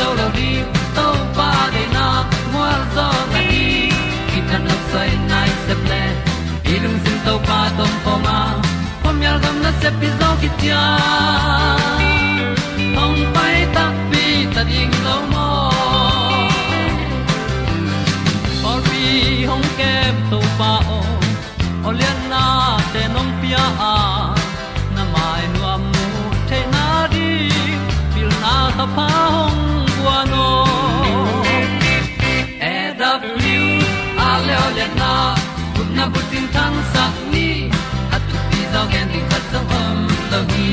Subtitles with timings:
[0.00, 0.50] zo lo di
[0.96, 1.06] to
[1.36, 2.06] pa de na
[2.52, 3.64] mua zo ta ni
[4.30, 6.02] ki tan nok sai nai se ple
[6.84, 8.38] lung sin to pa tom pa ma
[9.02, 10.82] pom yal gam na se pi zo ki tia
[12.98, 15.49] hong pai ta pi ta ding lo mo
[36.72, 37.46] bu tin ni
[38.16, 39.98] at tu pi zo gen di khat zo om
[40.32, 40.70] lo gi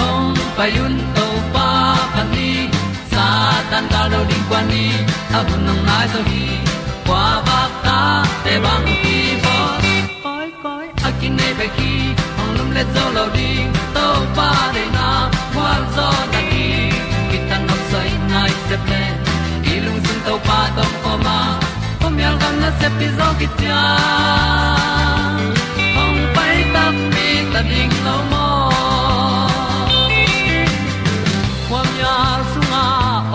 [0.00, 0.70] hong pai
[1.16, 1.68] to pa
[2.34, 2.50] ni
[3.12, 3.26] sa
[3.70, 4.84] tan ga lo ding kwan ni
[5.36, 6.46] a bu nang mai zo gi
[7.06, 7.98] kwa ba ta
[8.44, 9.56] te bang ki bo
[10.24, 11.92] koi koi a kin nei pe ki
[12.40, 14.06] ong lum le zo lo ding to
[14.36, 15.08] pa de na
[15.54, 16.68] kwa zo na ki
[17.30, 19.02] ki tan nok sai nai se ple
[19.72, 21.40] i lung sun to pa tom ko ma
[22.20, 23.82] pom yal gam na se pi zo ki tia
[26.02, 28.46] ong pai ta mi ta ding lo mo
[31.68, 32.84] kwa kwam su sunga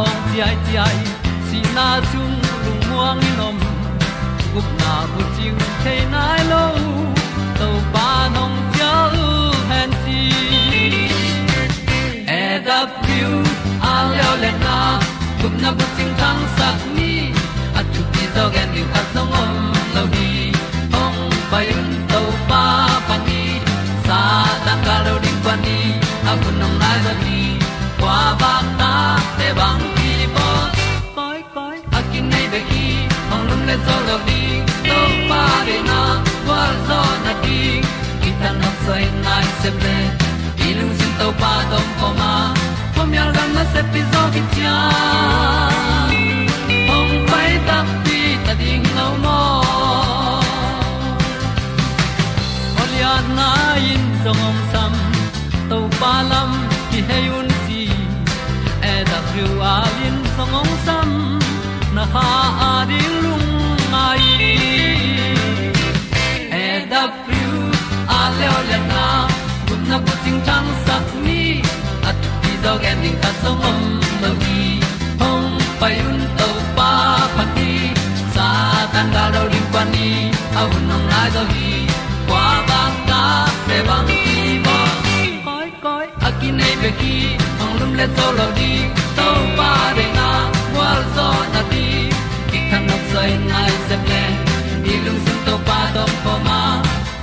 [0.06, 0.98] ong ti ai ti ai
[1.48, 2.45] si na zum
[34.16, 34.24] le zo lo
[34.88, 35.00] to
[35.30, 36.02] pa de na
[36.46, 37.82] kwa zo na di
[38.22, 39.98] ki ta na sai nai se ple
[40.68, 42.34] ilung sin to pa tom ko ma.
[42.96, 44.78] Pom yal gam na se pi zo ki tia
[46.98, 49.40] ong pai ta pi ta ding lo mo
[52.82, 53.50] Olia na
[53.92, 54.85] in zong om sam
[73.46, 73.80] song om
[74.22, 74.62] lo gi
[75.22, 76.48] hong pai un to
[76.78, 76.92] pa
[77.36, 77.72] pa ti
[78.36, 78.48] sa
[78.94, 80.10] tan ga do ri pa ni
[80.60, 81.70] a un nong lai do gi
[82.30, 83.22] kwa ba ta
[83.68, 84.78] pe bang ki bo
[85.48, 87.16] koi koi a ki nei pe ki
[87.64, 88.72] ong lum le zo lo di
[89.20, 89.28] to
[89.60, 90.30] pa de na
[90.78, 91.86] wa zo na ti.
[92.50, 94.24] Ki kan nok sai nai se ple
[94.84, 96.60] ni lung sun to pa do po ma.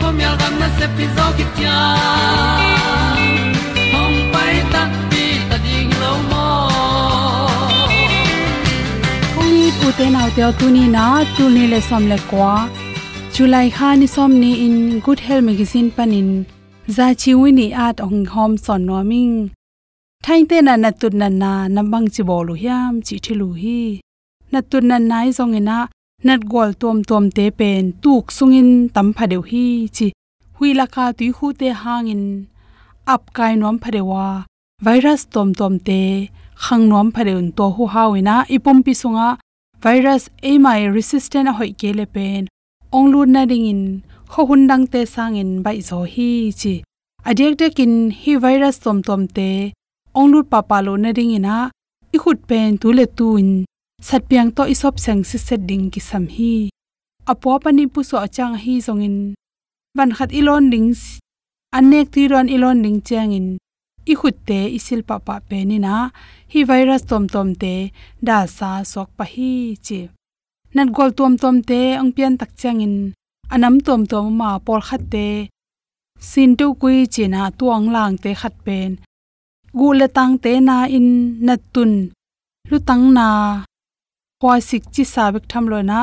[0.00, 1.76] Ko mi al gam na se pi zo ki tia
[10.02, 11.02] te nau te tu ni na
[11.36, 12.52] tu ni le som le kwa
[13.34, 16.30] july kha ni som ni in good health magazine panin
[16.96, 19.36] za chi wi ni at ong hom son no ming
[20.24, 23.82] thain te na na tut na na na bang chi bolu hiam chi lu hi
[24.52, 25.78] na tut na nai zong ina
[26.26, 29.66] nat gol tom tom te pen tuk sungin tam phadeu hi
[29.96, 30.06] chi
[30.56, 32.24] hui la ka tu hu te hangin
[33.14, 34.26] ap kai nom phadewa
[34.84, 36.00] virus tom tom te
[36.64, 39.28] khang nom phadeun to hu hawina ipom pi sunga
[39.82, 42.46] virus ami resistant hoi ke le pen.
[42.94, 43.82] Onglu na ding in
[44.30, 46.74] kho hundang te sangin bai zo hi chi.
[47.26, 49.50] Adek dekin hi virus tom tom te,
[50.14, 51.56] onglu papa lo na ding ina
[52.14, 53.50] i khut pen tu le tu in.
[54.06, 56.70] Sat piang to isop sang si set ding ki sam hi.
[57.26, 59.34] Apo pani pu so achang hi zongin.
[59.96, 60.94] Ban khat ilon ding
[61.76, 63.46] anek ti ron ilon ding changin
[64.10, 65.94] i khutte isil pa pa pe ni na
[66.52, 67.74] hi virus tom tom te
[68.26, 69.52] da sa sok pa hi
[69.86, 70.00] chi.
[70.74, 72.96] Nan gol tom tom te ang pian tak changin,
[73.54, 75.26] anam tom tom ma por khat te
[76.28, 78.90] sin tu kui china tuang lang te khat pen.
[79.78, 81.08] Gu le tang te na in
[81.46, 81.92] na tun.
[82.70, 83.28] Lu tang na.
[84.40, 85.98] Kwa sik chi sa bek tham lo na.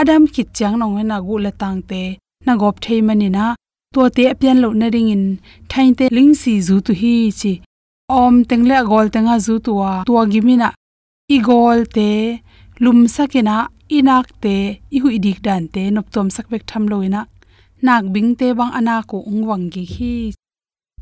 [0.00, 2.02] Adam khit chang nong na gu le tang te.
[2.46, 3.44] Na gop thei mani na
[3.94, 5.24] to te pian lo na ring in
[5.70, 7.52] thain te ling si zu tu hi chi
[8.20, 10.68] om tengle gol tenga zu tuwa tuwa gimina
[11.34, 12.10] i gol te
[12.84, 13.56] lum sakena
[13.98, 14.56] inak te
[14.96, 17.22] i hu idik dan te nop tom sak bek tham loina
[17.86, 20.14] nak bing te bang ana ko ungwang gi hi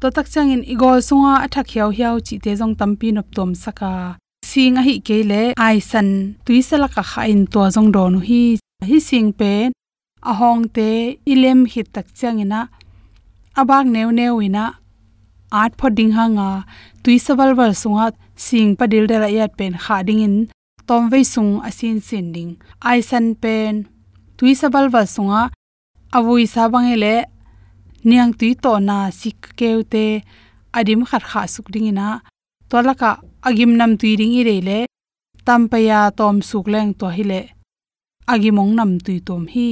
[0.01, 3.51] to tak chang in igol sunga athak hiao hiao chi te jong tampi nop tom
[3.65, 3.93] saka
[4.51, 6.09] sing a hi ke le ai san
[6.45, 8.43] tuisala ka kha in to jong don hi
[8.89, 9.53] hi sing pe
[10.31, 10.89] a hong te
[11.33, 12.61] ilem hit tak chang ina
[13.61, 14.67] abak neu neu ina.
[15.61, 16.49] Art pho ding hanga
[17.03, 18.07] tui tuisawal wal sunga
[18.47, 20.37] sing padil dela yat pen kha ding in.
[20.87, 22.53] Tom ve sung asin sin ding.
[22.89, 23.75] Ai san pen.
[24.37, 25.43] Tui tuisawal wal sunga.
[26.17, 27.17] Avui sa bangele
[28.09, 30.07] niang tui to na sik keute
[30.79, 32.09] adim khat kha suk ding ina.
[32.71, 33.11] Tolaka
[33.49, 34.79] agim nam tui ring i rele
[35.47, 37.43] tampaya tom suk leng to hile
[38.33, 39.69] agimong nam tui tom hi.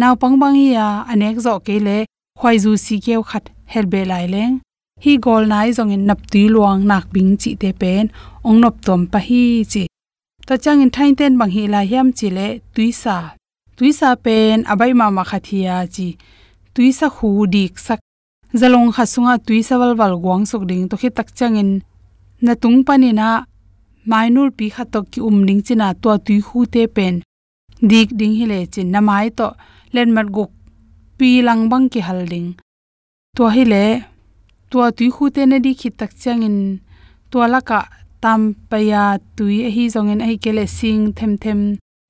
[0.00, 2.09] Naw pang bang ya anek zo ke le
[2.40, 4.54] khwai zu si keu khat helbe lai leng
[5.04, 8.04] hi gol nai zong in nap tui luang nak bing chi te pen,
[8.48, 9.82] ong nop tom pa hi chi.
[10.46, 13.16] Ta chang in thain ten bang hi la yam chi le, tui sa.
[13.76, 16.08] Tui sa pen, abai ma ma khathia chi.
[16.74, 18.00] Tui sa khu dik sak.
[18.60, 21.70] Zalong khasunga tui sa wal wal gwang sok ding to khi tak chang in.
[22.44, 23.28] Na tung panina
[24.10, 27.14] mainul pi khatok ki um ning china to tui hu te pen.
[27.90, 29.46] Dik ding hi le chin na mai to,
[29.94, 30.50] len mat gok
[31.20, 32.48] pi lang bang ki hal ding
[33.36, 33.84] to hi le
[34.70, 36.58] to tui khu te ne di khit tak chang in
[37.30, 37.80] to la ka
[38.22, 38.40] tam
[38.70, 39.04] pa ya
[39.36, 41.60] tui hi zong in ai kele sing them them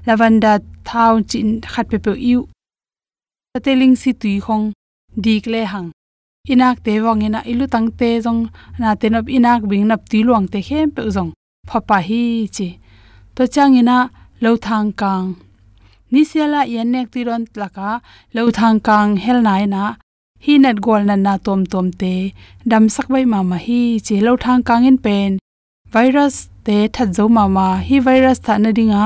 [0.06, 0.52] lavanda
[0.88, 2.40] thau chin khat pe pe yu
[3.52, 4.64] tateling si tui khong
[5.24, 5.88] dik le hang
[6.52, 8.42] inak te wang ina ilu tang te jong
[8.80, 11.30] na te nop inak bing nap ti luang te khem pe jong
[11.68, 12.22] phapa hi
[12.56, 12.68] chi
[13.34, 13.96] to chang ina
[14.42, 15.26] lo thang kang
[16.12, 17.90] ni siala yen nek ti ron tlaka
[18.34, 19.84] lo thang kang hel nai na
[20.44, 22.14] hi net gol na na tom tom te,
[22.70, 25.30] dam sak bai ma ma hi che lo thang kang in pen,
[25.94, 26.36] virus
[26.66, 29.04] te that zo ma ma hi virus tha na dinga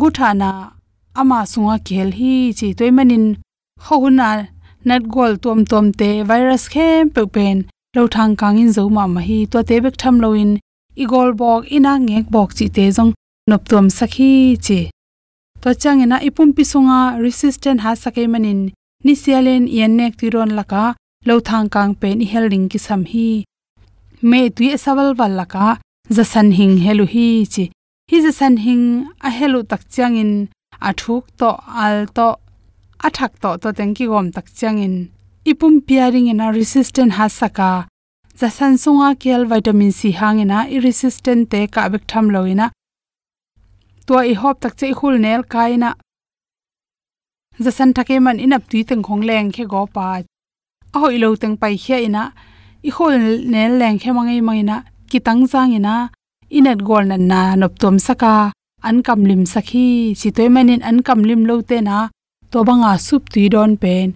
[0.00, 0.50] gu tha na
[1.20, 3.26] ama sunga khel hi, chi toy manin
[3.84, 4.28] ho na
[4.88, 7.56] net gol tom tom te, virus khem pe pen
[7.96, 10.52] lo thang kang in zo ma ma hi to te bek tham lo in,
[11.02, 13.12] igol bok ina ngek bok chi te jong
[13.50, 14.32] nop tom sakhi
[14.66, 14.80] chi
[15.62, 18.60] to changena ipum pisunga resistant ha sakai manin.
[19.04, 20.94] Ni sialen yen nek tiron laka
[21.26, 23.44] lo thang kang pen ni helding ki sam hi.
[24.22, 25.66] Me tui e sawal wal laka
[26.16, 27.64] za san hing helu hi chi.
[28.10, 28.84] Hi za san hing
[29.20, 30.32] a helu tak changin.
[30.80, 31.50] A thuk to,
[31.84, 32.28] al to,
[33.06, 34.94] a thak to to teng ki gom tak changin.
[35.44, 37.88] Ipum piaring ina resistant ha saka.
[38.38, 42.70] Za san sunga kel vitamin c hangena i resistant te ka bek tham loina
[44.08, 45.90] ตัวอีฮอบตักเจคุลเนลไกนะ
[47.64, 50.08] จะสันทักเอมันอินับตุยตึงของแรงแค่กอปา
[50.92, 52.24] เอาอีโลตึงไปแค่อินะ
[52.84, 53.14] อีคุล
[53.50, 54.78] เนลแรงแค่มังไงมังอินะ
[55.10, 55.96] กิตั้งจางอินะ
[56.54, 58.36] อินัดกอลนันนานบตัวมสกา
[58.86, 59.88] อันกำลิมสักฮี
[60.20, 61.98] สิตัวมันินอันกำลิมโลเตนะ
[62.52, 64.08] ตัวบังอาสุบตุยดอนเป็น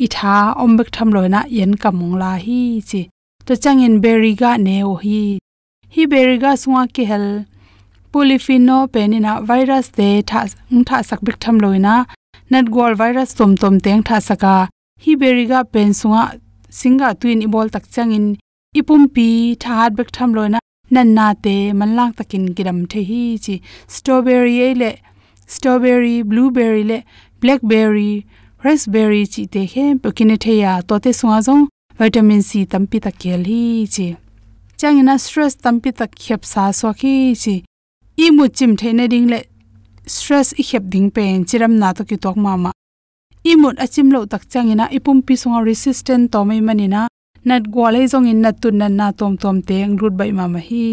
[0.00, 3.00] อีท้าอมเบกทำลอยนะเย็นกำมงลาฮีสิ
[3.46, 5.22] ตัวจังเงินเบริกาเนโอฮี
[5.94, 7.26] ฮีเบริกาสวาเกล
[8.16, 10.42] polypheno penina virus te tha
[10.88, 11.96] tha sak bik tham loina
[12.52, 14.54] nat gol virus tom tom teng tha saka.
[15.04, 16.22] Hi beriga pen sunga
[16.78, 18.26] singa twin ibol tak changin,
[18.80, 19.26] ipum pi
[19.64, 20.58] that bik tham loina,
[20.94, 23.54] nan na te manlang takin giram the hi chi.
[23.94, 24.90] Strawberry le,
[25.54, 26.98] strawberry, blueberry le,
[27.40, 28.24] blackberry,
[28.64, 30.80] raspberry chi te he pokine the ya.
[30.88, 31.68] To te sunga jong
[31.98, 33.62] vitamin c tampi takel hi
[33.94, 34.08] chi.
[34.78, 37.56] Changina stress tampi tak khep sa so khi chi
[38.16, 39.38] i mu chim theina ding le
[40.14, 42.70] stress i khep ding pen chiram na to ki tok mama.
[43.50, 47.02] I mut achim lo tak changina ipum pi sunga resistant to mai manina
[47.48, 50.86] nat gwale jong in nat tun na tom tom teng rut bai mama hi.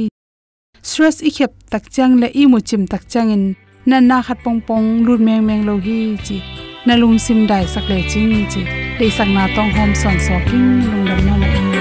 [0.90, 3.44] Stress i khep tak chang le i mu chim tak changin
[3.90, 6.38] nan na khat pong pong lut meng meng lo hi chi.
[6.86, 8.62] Na lung sim dai sak le ching chi
[9.00, 11.73] te sak na tong hom son so king, lung dam na ma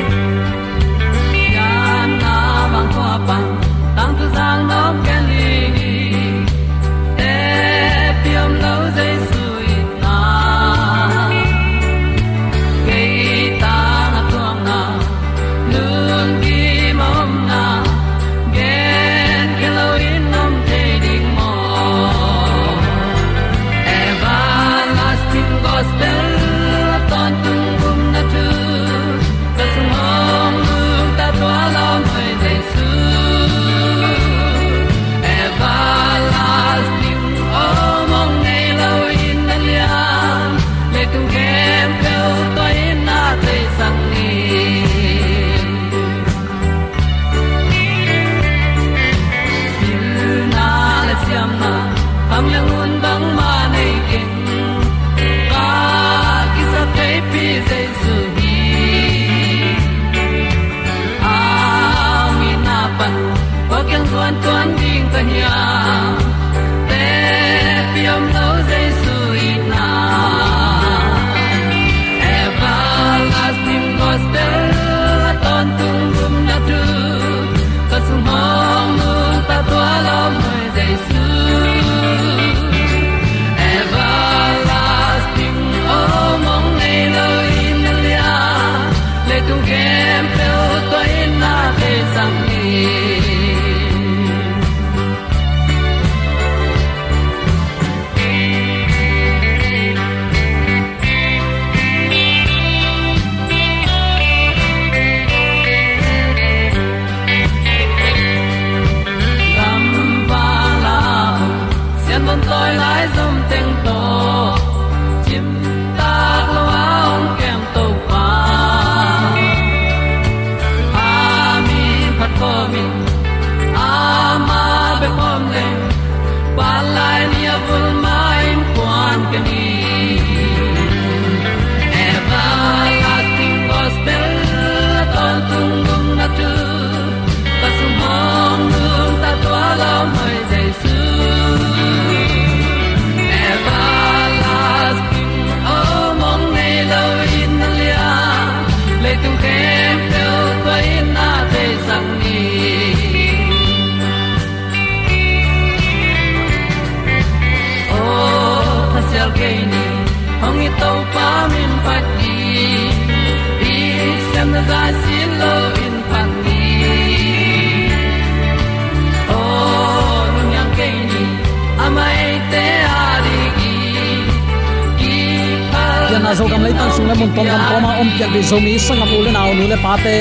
[176.38, 178.56] zo yan gam lai tan sung le mun tom gam koma om pyak bi zo
[178.64, 180.14] mi sangam ule naw nu le pa te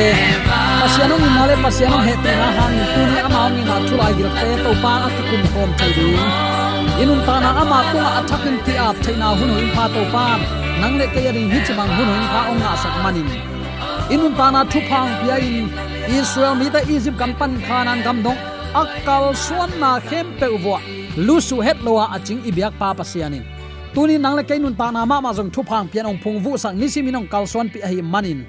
[0.82, 4.12] pasiano ni male pasiano he te na han tu ni ama mi na thu lai
[4.18, 6.08] gir te to pa at kum kom thai di
[7.02, 10.26] inun ta na ama tu athakin ti ap thai na hun hin pa to pa
[10.82, 13.28] nang le ke ri hi chimang hun hin pa om na sak manin
[14.14, 15.66] inun ta na thu phang pia in.
[16.20, 18.40] Israel mi ta egypt kam pan khanan gam dong
[18.82, 20.78] akal suan na khem pe uwa
[21.26, 23.44] lu su het lowa aching ibyak pa pasianin
[23.94, 26.52] tuni nang le kainun ta na ma ma jong thu phang pian ong phung vu
[26.64, 28.40] sang ni simin ong kal suan pi hi manin.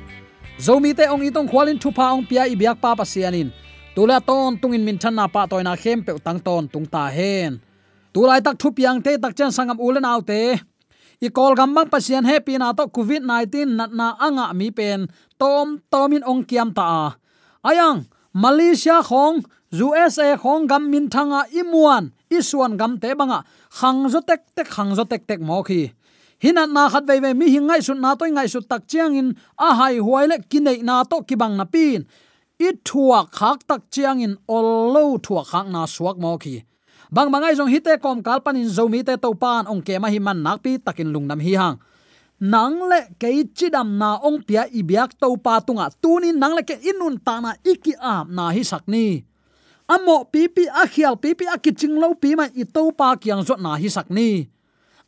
[0.65, 3.49] Zomi te ong itong khwalin thu pa ong pia ibyak pa pasianin
[3.95, 7.61] tula ton tungin min than na pa toina khem pe tang ton tung ta hen.
[8.15, 10.43] Tulai tak thu piang te tak chen sangam ulen aute
[11.27, 15.11] i kol gam bang pasian happy na to covid 19 nat na anga mi pen.
[15.41, 17.19] Tom, tomin ong kiam ta
[17.67, 19.43] ayang, malaysia khong
[19.73, 23.43] usa khong gam min thanga à, imuan isuan gam te banga
[23.81, 24.27] hangzo à.
[24.29, 25.91] tek tek hangzo tek tek mo khi
[26.43, 29.29] hinat na khat ve ve mi hingai sun na toy ngai su tak chiang in.
[29.57, 32.03] A hai huai le kinai na to kibang na pin.
[32.59, 36.63] I thua khak tak chiang in ol lo thua khak na suak mo khi
[37.13, 40.19] bang bangai jong hite kom kalpan in zomi te to pan ong ke ma hi
[40.19, 41.77] man nak pi takin lungnam hi hang
[42.41, 45.95] nang le ke chidam na ong pia ibyak to pa tunga à.
[46.03, 49.29] tunin nang le ke inun ta na iki am na hi sakni
[49.95, 53.89] amo pipi akhial pipi akiching lo pi ma i to pa kyang zot na hi
[53.97, 54.49] sakni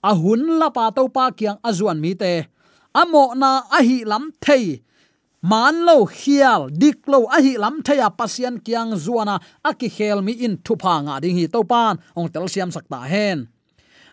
[0.05, 2.45] a hun la pa to pa kyang azuan mi te.
[2.95, 4.85] Amo na a hi lam thei.
[5.43, 10.33] Man lo khial, dik lo a hi lam thaya pasian kyang zuana aki khel mi
[10.47, 11.97] in thu pa nga ding hi to pan.
[12.17, 13.49] Ong tel siam sakta hen.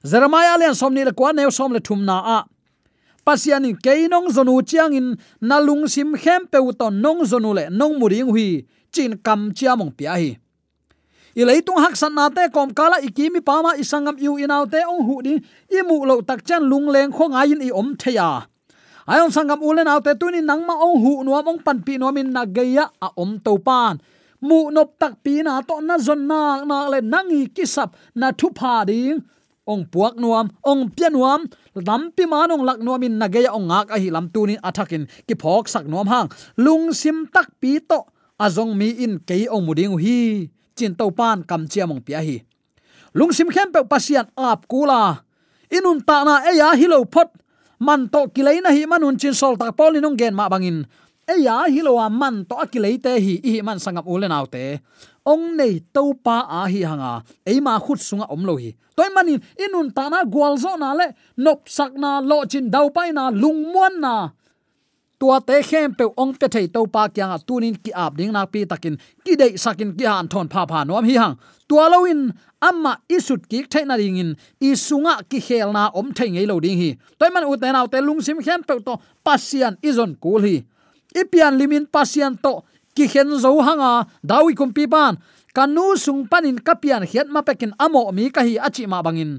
[0.04, 2.40] Jeremiah len somni le kwa ne som le thum na a.
[3.28, 5.08] Pasian in keinong zonu chiang in
[5.44, 8.66] nalung sim khem pe uton nong zonu le nong muring hui.
[8.92, 10.41] Chin kam chiamong pia hi
[11.36, 15.04] i leitung hak san na te, kom kala ikimi pama isangam yu inau te, ong
[15.08, 18.52] hu ding i mu lo tak chen lung leng khong in i om theya
[19.12, 22.18] ayong sangam ulen au te tunin nang ma ong hu nuam, ong pan pi nuam
[22.18, 24.00] in na geya a om to pan.
[24.42, 28.48] Mu nop tak pi na to, na zon na na le nangi kisap, na thu
[28.58, 29.22] pha ding
[29.68, 31.46] ong puak nuam, ong pian nuam,
[31.76, 35.06] lam pi manong lak nuam in na geya ong ngak a hi lam tunin athakin
[35.28, 36.28] ki phok sak nuam hang.
[36.58, 38.00] Lung sim tak pi to
[38.40, 42.44] azong mi in kei ong muding hi chin to pan kam chiamong pia hi.
[43.16, 45.22] Lungsim khem pe pasian ap kula
[45.70, 47.30] inun ta na e ya hilo phot.
[47.82, 50.86] Man to kilei na hi manun chin sol tak pol inung gen ma bangin.
[51.26, 54.82] E ya hilo a man to akilei te hi hi man sangam ulen autte
[55.26, 57.22] ong nei to pa a hi hanga.
[57.46, 58.74] E ma khut sunga om lo hi.
[58.96, 61.14] Toy manin, inun ta na gwal zo na le.
[61.38, 64.30] Nop sak na, lo chin dau pai na, lung muan na
[65.22, 68.50] tua te khem pe ong pe thei to pa kyang tunin ki ap ding nak
[68.54, 71.36] pi takin, ki dei sakin ki han thon pha pha nom hi hang.
[71.70, 76.48] Tua loin amma isut ki thaina ding in isunga ki khel na om thei ngei
[76.50, 76.90] lo ding hi.
[77.20, 80.58] Toy man u te naw te lung sim khem pe to pasian izon kul hi.
[81.22, 82.54] Ipian limin pasian to
[82.96, 83.92] ki khen zo hanga
[84.26, 85.22] dawi kum pi ban
[85.54, 89.38] kanu sung panin kapian hiat ma pekin amo mi ka hi achi ma bangin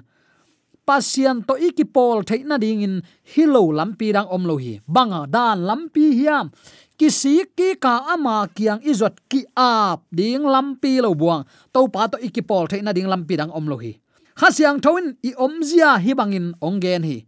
[0.93, 2.95] pasian to ikipol theina ding in
[3.25, 4.77] hilo lampi dang om lo hi.
[4.85, 6.53] Banga dan lampi hiam.
[7.01, 11.49] Kisi ki ka ama kiang izot ki ap ding lampi lo buang.
[11.73, 13.97] To pa to ikipol theina ding lampi dang om lo hi.
[14.37, 17.25] Khasiang thoin i om zia hi bangin ongen hi.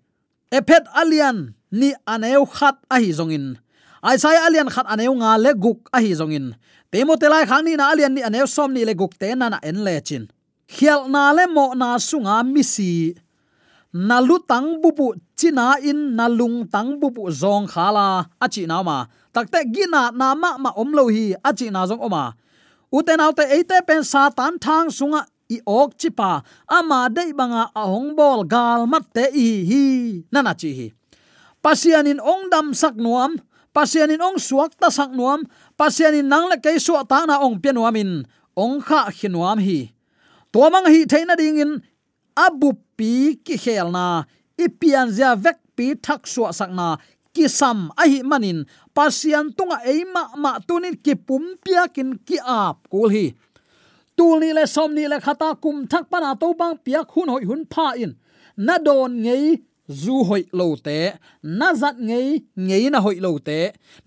[0.52, 3.56] Ephet alian ni aneu khat a hi zongin
[4.04, 6.52] ai sai alian khat aneu nga le guk a hi zongin
[6.92, 9.59] temo telai khang ni na alian ni aneu som ni le guk te na na
[9.64, 10.28] en le chin.
[10.64, 13.12] Khial na le mo na sunga misi
[13.94, 18.26] nalu tang bubu, china in nalung tang bubu zong khala.
[18.42, 19.06] Achi na ma.
[19.30, 21.38] Takte gina na ma ma omlo hi.
[21.38, 22.34] Achi na zong oma.
[22.90, 28.42] Uten autte eite pen satan thang sunga, i ok chipa ama dei banga ahong bol
[28.44, 29.84] gal mat te i hi.
[30.34, 30.86] Nana chi hi.
[31.62, 33.38] Pasianin ong dam sak nuam.
[33.74, 35.46] Pasianin ong suak ta sak nuam.
[35.78, 38.26] Pasianin nang le kai su ta na ong pianuamin
[38.59, 39.94] ong kha khinuam hi.
[40.50, 41.72] Tomang hi theina ding in.
[42.35, 43.11] Abu pi
[43.44, 44.07] ki khelna
[44.64, 46.88] ipian zia vek pi thak suwa sakna
[47.35, 48.59] ki sam a hi manin.
[48.96, 53.26] Pasian tunga eima ma tunin ki pum pia kin ki ap kul hi.
[54.16, 57.44] Tul ni le som ni le khata kum thak pana to bang pia khun hoi
[57.48, 58.12] hun pha in.
[58.66, 59.46] Na don ngei
[60.02, 60.98] zu hoi lo te,
[61.42, 62.28] na zat ngei
[62.66, 63.59] ngei na hoi lo te.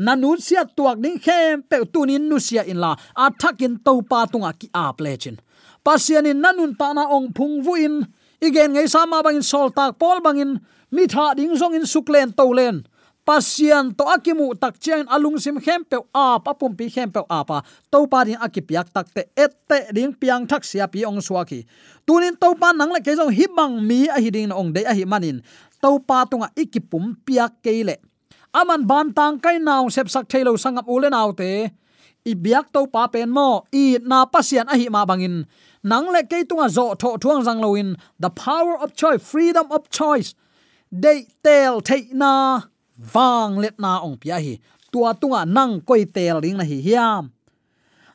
[0.06, 2.92] Na nu sia tuak ding khem pe tunin nu sia in la,
[3.24, 5.38] a thakin to pa tunga ki ap le chin.
[5.86, 7.96] Pasianin nanun ta na ong phung vu in
[8.42, 10.60] igen ngei sama bangin sol tak pol bangin
[10.92, 12.86] mi tha ding zong in suklen to len.
[13.28, 17.22] Pasian to akimu tak chen alung sim khem pe a pa pum pi khem pe
[17.28, 17.44] a.
[17.44, 17.60] Pa
[17.92, 21.68] to pa ding akipiak tak te ette ding piang thak sia pi ong suaki
[22.08, 24.88] tunin to pa nang le ke zong hi bang mi a hi ding ong de
[24.88, 25.44] a hi manin.
[25.84, 28.00] To pa tunga ikipum piak ke le
[28.56, 31.68] aman ban tang kai naw sep sak thailo sangam ule naw te
[32.28, 35.48] i biak to pa pen mo, i na pasian a hi ma bangin.
[35.88, 39.88] Nang le ke tunga zo tho thuang jang loin the power of choice, freedom of
[39.88, 40.36] choice.
[40.92, 42.68] They tell take na
[43.16, 44.60] wang let na ong pia hi.
[44.92, 47.32] Tua tunga nang koi tel ring na hi hiam.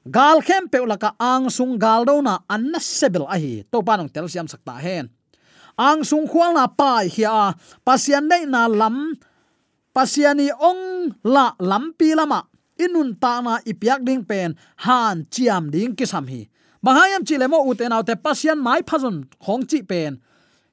[0.04, 3.64] Gal khem pe laka ang sung gal do na anna sebel a hi.
[3.72, 5.08] To panong tel siam sakta hen.
[5.80, 7.56] Ang sung khwal na pai hi a.
[7.80, 9.16] Pasian nei na lam.
[9.92, 12.51] Pasiani ong la lampi lama
[12.84, 16.40] inun ta na ipiak ding pen, han chiam ding ki sam hi.
[16.84, 20.12] Bahayam chi lemo uten autte pasian mai phazon khong chi pen.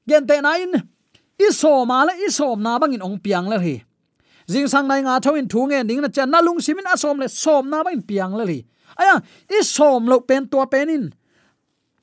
[0.08, 0.74] Gen te na in
[1.46, 3.76] iso ma le isom na bangin ong piang le hi
[4.50, 7.28] jing sang nai nga thoin thu nge ding na chan na lung simin asom le
[7.42, 8.58] som na bangin piang le hi
[9.00, 9.14] aya,
[9.58, 11.04] isom lo pen tua pen in.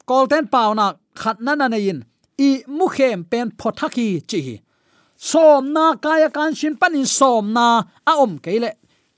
[0.08, 2.06] Kol pau na khat na na in
[2.40, 4.56] i mukhem pen phothaki chi hi.
[5.18, 8.72] Som na kaya kan shin panin som na a om keile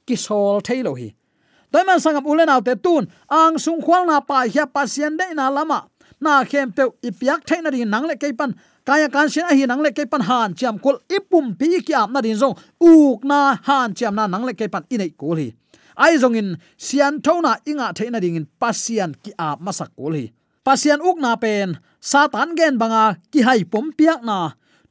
[0.09, 1.13] ki sol thailo hi.
[1.71, 5.49] Toy man sangam ulen autte tun, ang sung khwal na pa hya pasien de na
[5.53, 5.79] lama.
[6.23, 8.51] Na khem pe ipiak thaina ri nang le ke pan,
[8.87, 11.93] kaya kan sin a hi nang le ke pan han cham kol ipum pi ki
[11.93, 15.37] am na din zong, uk na han cham na nang le ke pan inei kol
[15.37, 15.53] hi.
[15.95, 20.25] Ai zong in sian thona inga thaina ring in pasian ki a masak kol hi.
[20.65, 24.37] Pasian uk na pen, satan gen banga ki hai pom piak na,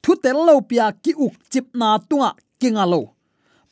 [0.03, 3.18] thu tel lo pia ki uk chip na tunga kinga lo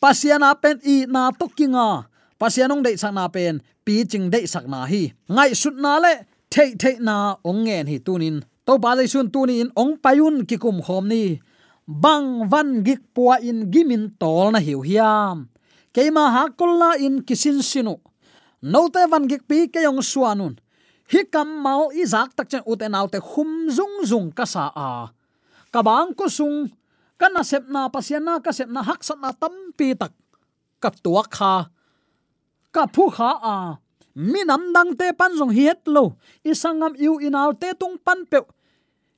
[0.06, 2.06] pasiana pen i na tokinga.
[2.38, 5.10] Pasianong dei sak na pen, pi ching dei sak na hi.
[5.26, 6.12] Ngai sut na le,
[6.46, 8.46] thei thei na ong ngen hi tunin.
[8.66, 11.42] To ba le sun tunin ong payun ki kum khom ni.
[11.86, 15.50] Bang van gik puwa in gimin tol na hiu hiam.
[15.94, 17.98] Keima ha kolla in kisin sinu.
[18.62, 20.54] Note van gik pi ke yong suanun
[21.10, 24.90] hi kam mau i zak tak chen uten autte khum zung zung ka sa a.
[25.70, 26.70] Kabang ko sung
[27.16, 30.12] kana sepna pasiana ka sepna hak sat na tampi tak.
[30.80, 31.68] Ka tua kha.
[32.72, 33.56] Ka phu kha a.
[34.16, 36.16] Mi nam dang te pan jong hiet lo.
[36.44, 38.40] Isangam yu inaw te tung pan pe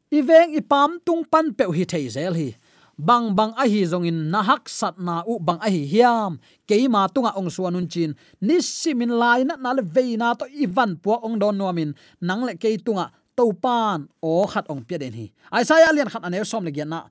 [0.08, 2.54] i veng i pam tung pan pe hi thei zel hi.
[2.98, 6.42] Bang bang a hi zong in na hak sat na u bang a hi hiam.
[6.66, 8.14] Keima tunga ong suanun chin.
[8.42, 12.58] Nisimin lai na na le ve na to ivan pu ong don nomin nang le
[12.58, 15.30] ke tunga to pan o khat ong pia den hi.
[15.54, 17.06] Ai sa ya lian khat anew som le gen na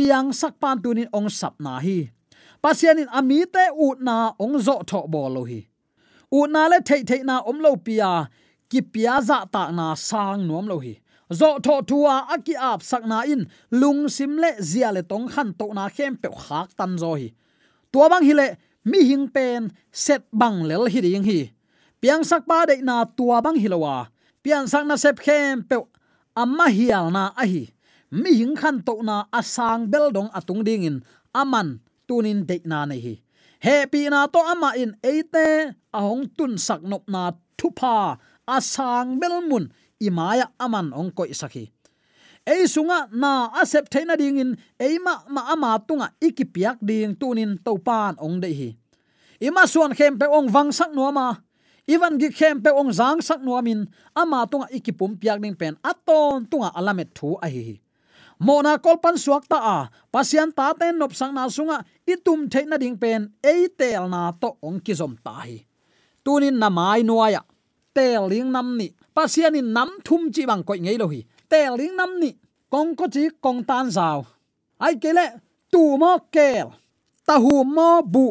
[0.00, 2.08] piang sakpan tunin ong sapna hi.
[2.64, 5.68] Pasianin ami utna na ong zo tho bolo hi.
[6.32, 8.32] Utna na le thei thei na om lo pia,
[8.70, 10.96] ki pia za ta na sang nuam lo hi.
[11.28, 13.44] Zo tho tua aki ap sakna in,
[13.80, 17.28] lung sim le zia le tong khan to na khem pe khak tan zo hi.
[17.92, 18.48] Tua bang hi le,
[18.90, 21.40] mi hing pen, set bang lel hi ding hi.
[22.00, 24.08] Piang sak pa de na tua bang hi lowa
[24.42, 25.76] pian sak na sep khem pe
[26.36, 27.68] amma hial na a hi
[28.10, 30.96] mi hing khan to na asang bel dong atung ding in.
[31.34, 33.14] Aman, tunin de na nei hi.
[33.62, 34.94] He pi na to ama in.
[35.02, 38.18] Eite, ahong tun sak nop na thupa.
[38.46, 39.72] Asang bel mun.
[40.00, 41.70] Imaya aman ong koi sakhi
[42.50, 44.50] ei sunga na asep thaina ding in.
[44.80, 48.70] Eima ma ama tunga ikipiak ding tunin topan ong de hi.
[49.40, 51.36] Ima suan khem pe ong wang sak no ma
[51.86, 55.76] iwan gi khem pe ong zang sak no min ama tunga ikipum piak ding pen.
[55.84, 57.78] Aton tunga alamet thu a hi
[58.40, 59.78] mona kolpan suak ta a.
[60.12, 61.84] Pasian ta ten nop sang na sunga.
[62.08, 63.30] Itum theina ding pen.
[63.44, 65.60] Ei tel na to ong ki zom ta hi.
[66.24, 67.42] Tunin na mai nuaya
[67.94, 68.88] tel ling nam ni.
[69.14, 71.20] Pasian in nam thum chi bang koi ngei lo hi.
[71.48, 72.30] Tel ling nam ni.
[72.72, 74.26] Kong ko chi kong tan zao
[74.80, 75.26] ai kele
[75.72, 76.72] tu mo kel.
[77.26, 78.26] Ta hu mo bu.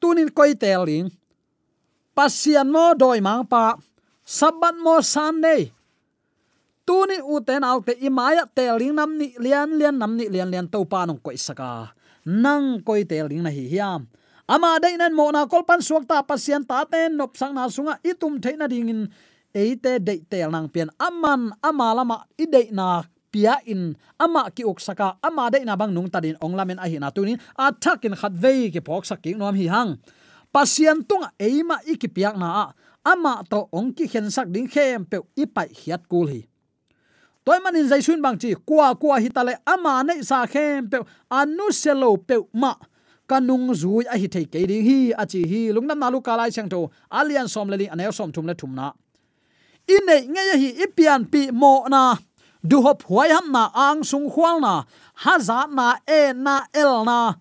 [0.00, 1.08] Tunin koi tel ling.
[2.16, 3.76] Pasian mo doi mang pa.
[4.24, 5.72] Sabat mo san nei
[6.86, 11.06] tuni uten autte imaya teling nam ni lian lian nam ni lian lian to pa
[11.06, 11.94] nong koi saka.
[12.26, 14.06] Nang koi teling na hi hiam.
[14.50, 17.70] Ama dai nan mo na kol pan suak ta pasien ta ten nop sang na
[17.70, 19.06] sunga itum theina dingin
[19.54, 20.90] eite de tel nang pian.
[20.98, 23.94] Aman, ama lama i de na pia in.
[24.18, 25.16] Ama ki uk saka.
[25.22, 28.34] Ama de na bang nung tadin ong lamen a hi na tunin a thakin khat
[28.34, 29.98] vei ki pok sak ki nom hi hang.
[30.52, 35.70] Pasien tung eima ikipiak na ama to ong ki khen sak ding khem pe ipai
[35.70, 36.51] hiat kul hi
[37.44, 40.98] toy manin jaisun bang chi kwa kwa hitale ama nei sa khem pe
[41.30, 42.74] anu selo pe ma.
[43.28, 46.68] Kanung zui a hi thei ke ding hi, a chi hi lungnam nalu kalai chang
[46.68, 48.92] to alian som le ding anel som thum le thum na.
[49.88, 52.16] In nei nge hi ipian pi mo na.
[52.64, 54.84] Du hop huai ham na, ang sung khwal na.
[55.22, 57.34] Ha za na e na, el na.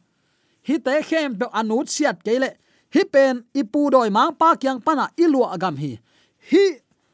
[0.68, 2.50] Hi te khem pe anut siat kele
[2.94, 5.92] hi pen ipu doi mang pa kyang pana ilua agam hi.
[6.52, 6.64] Hi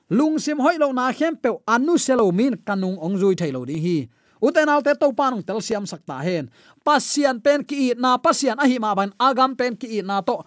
[0.09, 3.81] lung sim hoi lo na khem pe anu selo min kanung ong zui thailo ding
[3.81, 4.07] hi.
[4.41, 6.49] Uten alte to panung tel siam sakta hen.
[6.85, 10.45] Pasian pen ki na, pasian ahi ma ban, agam pen ki na to.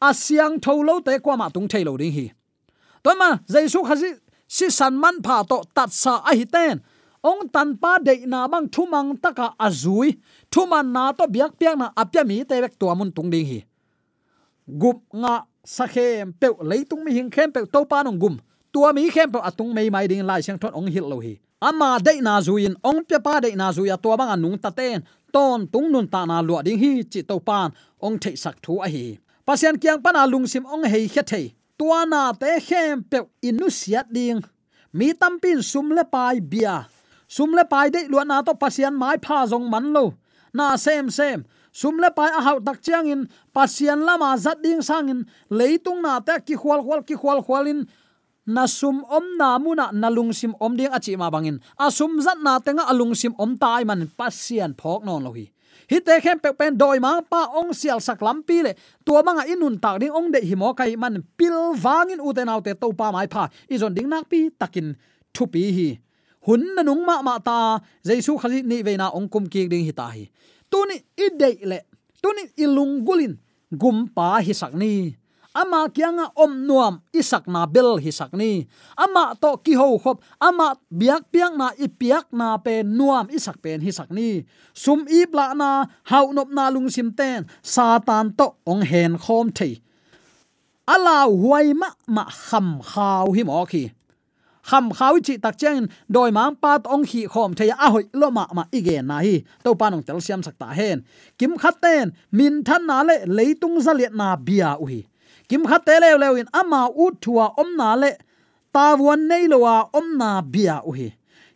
[0.00, 2.26] Asyang tholo te kwa ma tung thailo ding hi.
[3.02, 4.14] To ma, jaisu khazi
[4.46, 6.80] si san man pha to tat sa ahi ten.
[7.18, 11.90] Ong tan pa de na bang thumang taka azui thuman na to biak piak na
[11.92, 13.60] apya mi te bek to mun tung ding hi.
[14.64, 18.38] Gup nga sakhem pe leitung mi hing khem pe to panung gum
[18.72, 21.34] tua mi khem pa atung mei mai ding lai sang thon ong hil lo hi.
[21.60, 25.02] Ama de na zuin ong pe pa de na zuya tua bang anung ta ten.
[25.32, 27.72] Ton tung nun ta na lua ding hi chi to pan.
[28.00, 29.18] Ong thei sak thu a hi.
[29.46, 31.46] Pasian kyang pana lungsim ong hei khe thei.
[31.78, 34.40] Tua na te khem pe inu siat ding.
[34.92, 36.86] Mi tampin sumle pai bia.
[37.28, 40.14] Sum le pai de lua na to pasian mai pha jong man lo.
[40.54, 41.44] Na sem sem.
[42.02, 43.28] Le pai a hau tak chiang in.
[43.54, 45.20] Pasian lama zat ding sang in.
[45.50, 47.86] Leitung na te ki khwal khwal ki khwal khwal in
[48.48, 51.60] na sum om na muna na sim om ding achi ma bangin.
[51.76, 55.52] Asum sum zat na tenga alung sim om tai man pasian phok non lohi
[55.90, 56.00] hi.
[56.00, 58.72] Te khem pe pen doi ma pa ong sial sak lam pi le.
[59.04, 62.42] Tua manga inun tak ding ong de hi mo kai man pil wangin u te
[62.44, 63.48] nau te to pa mai pha.
[63.68, 64.96] I zon ding nak pi takin
[65.34, 65.88] thu pi hi.
[66.46, 69.84] Hun na nung ma ma ta jaisu khali ni ve na ong kum ki ding
[69.84, 70.24] hi ta hi.
[70.70, 71.78] Tuni i de le.
[72.22, 73.36] Tuni ilung gulin.
[73.68, 75.12] Gum pa hi sak ni
[75.54, 80.76] ama kyanga om nuam, isak na bel hi sakni ama to ki ho khop, ama
[80.92, 85.24] biak piak na i piak na pe nuam, isak pen hi sakni sum i
[85.56, 89.80] na, hau nop na lung sim ten, satan to ong hen khom thei.
[90.88, 93.90] Ala huai ma ma kham khaw hi mo khi.
[94.68, 98.30] Kham khaw chi tak chen, doi mang to ong khi khom thei, a hoi lo
[98.30, 99.44] ma ma igen na hi.
[99.64, 101.04] To pa nong tel siam sakta hen.
[101.38, 105.04] Kim khat ten, min than na le, leitung zaliat na bia u hi
[105.48, 108.10] kim kha te le le in ama u thua om na le,
[108.72, 111.08] ta won nei lowa om na bia u hi.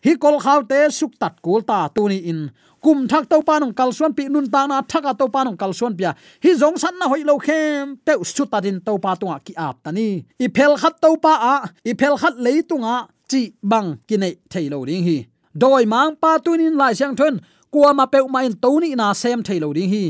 [0.04, 2.50] Hi kol khaw te suk tat kul ta tu ni in.
[2.82, 5.94] Kum thak to pa nong kalsuan pi nun ta na thaka to pa nong kalsuan
[5.98, 6.10] pia
[6.42, 9.54] hi zong san na hoi lo khem pe su ta din to pa tunga ki
[9.66, 11.54] ap tani i phel khat to pa a,
[11.90, 15.18] i phel khat lei tunga chi bang ki nei thei lo ding hi.
[15.54, 17.38] Doi mang pa tunin lai siang thon
[17.70, 20.04] kwa ma pe ma in to ni na sem thei lo ding hi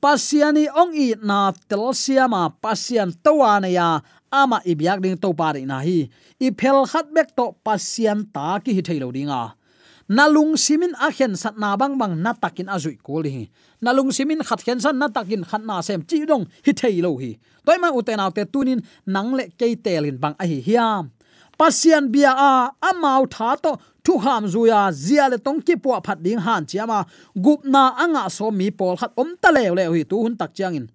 [0.00, 4.00] pasiani ong i na tel siama pasian towane ya,
[4.32, 6.08] ama ibyak ding to pare na hi.
[6.40, 9.52] I phel khat bek to pasian ta ki hi thailo dinga.
[10.10, 13.46] Nalung simin akhen sat na bang bang na takin azui ko li
[13.78, 17.38] nalung simin khat khen san na takin khat na sem chi dong hi thailo hi.
[17.62, 21.14] Toy ma uten autte tunin nang le ke telin bang a hi hiam
[21.60, 26.18] pasian bia a amau tha to thu ham zuya zia le tong ki po phat
[26.24, 30.02] ding han chiama gup na anga so mi pol khat om ta le le hi
[30.10, 30.86] tu hun tak chiang in.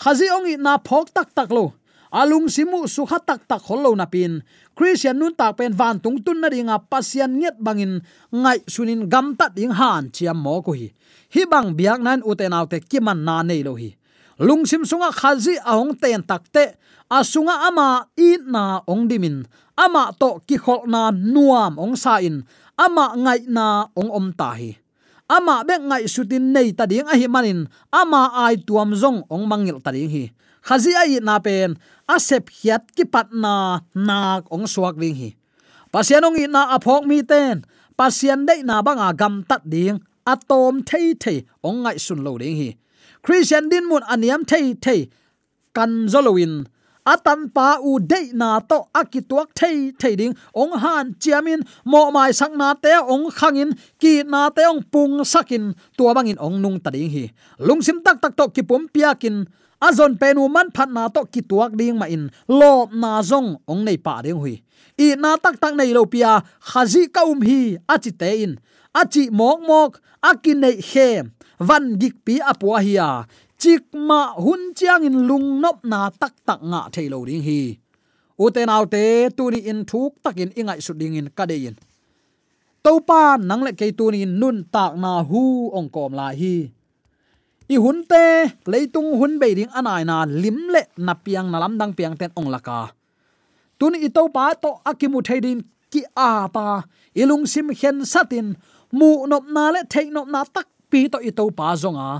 [0.00, 1.76] Khazi ong i na phok tak tak lo,
[2.08, 4.40] alung simu su kha tak tak khol lo na pin.
[4.76, 8.00] Christian nun tak pen van tung tun na ringa pasian nget bangin
[8.32, 10.88] ngai sunin gam ta ding han chiam mo ko hi.
[11.34, 13.90] Hi bang biak nan uten autte kiman na nei lo hi.
[14.40, 16.80] Lungsim sunga khazi ahong ten takte
[17.12, 19.44] asunga ama i na ong dimin
[19.80, 22.44] ama to ki khol na nuam ong sa in
[22.76, 24.76] ama ngai na ong om ta hi.
[25.30, 27.60] Ama be ngai sutin nei ta ding a hi manin.
[28.00, 30.24] Ama ai tuam zong ong mangil ta ding hi.
[30.66, 31.78] Khazi ai na pen.
[32.10, 35.30] Asep hiat ki pat na nak ong suak ding hi.
[35.92, 37.62] Pasianong i na aphok mi ten.
[37.94, 40.02] Pasian dei na banga gam tat ding.
[40.26, 42.70] Atom thei thei ong ngai sun lo ding hi.
[43.22, 45.00] Christian din mun aniam thei thei.
[45.76, 46.66] Kan zolowin
[47.06, 50.34] atan pa u de na to, akituak thei thei ding.
[50.54, 55.24] Ong han chiamin, mo mai sak na te, ong khangin, ki na te, ong pung
[55.24, 55.74] sakin.
[55.96, 57.30] Tua bangin ong nung ta ding hi.
[57.58, 59.46] Lungsim tak tak to ki pum piakin.
[59.80, 62.28] Azon penu man phat na to ki tuak ding ma in.
[62.48, 64.60] Lo na zong, ong nei pa ding hui.
[65.00, 68.52] I na tak tak nei lo pia, khazi kaum hi, achi te in.
[68.92, 71.22] Achi mok mok, akin nei he
[71.60, 73.28] van gik pi apua hiya
[73.60, 77.60] chik ma hun chiang in lung nop na tak tak nga thailo ding hi.
[78.44, 79.04] Uten autte
[79.36, 81.76] tuni in thuk takin ingai su ding in kadein
[82.84, 85.42] topa nang le ke tuni nun tak na hu
[85.78, 86.56] ong kom la hi.
[87.74, 88.24] I hun te,
[88.70, 92.32] leitung hun be ding anai na lim le na piang na lam dang piang ten
[92.40, 92.80] ong laka
[93.78, 95.60] tu ni to pa to akimu theidin
[95.92, 96.66] ki a pa.
[97.20, 98.46] Ilung sim khen satin
[98.98, 102.10] mu nop na le thei nop na tak pi to i to pa zonga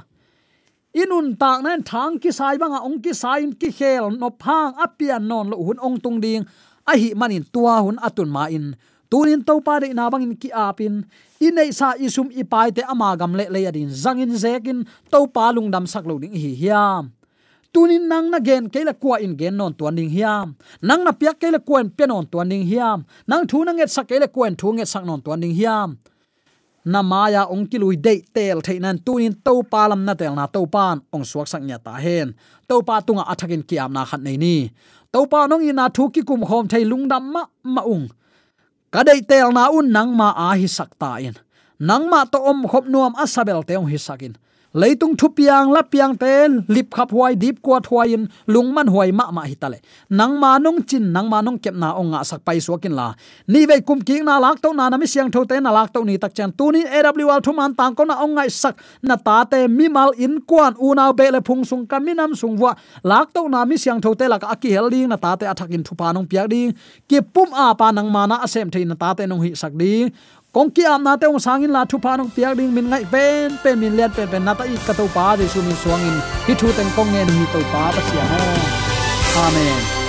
[0.95, 5.23] inun tak nan thang ki sai banga ong ki sai ki khel, no phang apian
[5.27, 6.45] non lo hun ong tung ding.
[6.87, 8.77] A hi manin tua hun atun ma in.
[9.11, 11.03] Tunin to pa de na bangin ki apin
[11.43, 15.71] inei sa isum ipai te ama gam le le adin zangin zekin to pa lung
[15.71, 17.11] dam sak lo ding hi hiam.
[17.75, 20.55] Tunin nang na gen kele kwa in gen non tuan ding hiam.
[20.83, 23.07] Nang na piak kele kwen pe non tuan ding hiam.
[23.27, 25.99] Nang thu na nget sak kele kwen thu nget sak non tuan ding hiam
[26.85, 31.01] na maya ong ki lui tel theinan tunin to palam na tel na to pan
[31.13, 32.33] ong suak sak nya ta hen.
[32.69, 34.73] To pa tunga athakin kiam na khat nei ni.
[35.13, 38.09] To pa nong ina thu ki kum hom thei lungdam ma ma ung.
[38.89, 41.37] Ka dei tel na un nang ma a hi sak ta in.
[41.81, 44.35] Nang ma to om khop nuam asabel te ong hi sakin
[44.73, 49.31] leitung thu piang la piang te lip khap huai dip kwa thuain lungman huai ma
[49.31, 49.79] ma hitale.
[50.11, 53.15] Nang ma nong chin, nang ma nong kep na onga sak pai suakin la.
[53.49, 55.93] Ni ve kum ki na lak to na na mi siang tho te na lak
[55.93, 56.53] to ni tak chan.
[56.53, 60.11] Tu ni awl thu man tang ko na ongai sak, na ta te mi mal
[60.17, 63.49] in kwan u na be le phung sung cam mi nam sung wa lak to
[63.49, 65.95] na mi siang tho te lak aki hel ding, na ta te athak in thu
[65.95, 66.75] pa nong piak ding.
[67.09, 69.75] Ki pum a pa nang ma na asem thein na ta te nong hi sak
[69.75, 70.15] ding
[70.55, 73.05] kong ki am na te ong sangin la thu pa nong piak ding min ngai
[73.13, 75.79] pen pen min liat pen pen na ta i ka to pa de su min
[75.85, 76.19] suang in.
[76.49, 78.45] Hi thu teng kong ngen hi to pa pa sia no
[79.47, 80.00] amen.